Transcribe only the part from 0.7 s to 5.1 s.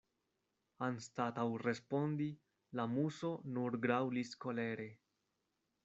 Anstataŭ respondi, la Muso nur graŭlis kolere.